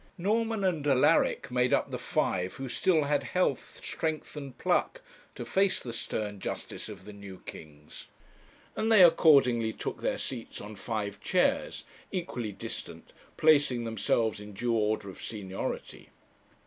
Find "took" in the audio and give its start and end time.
9.71-10.01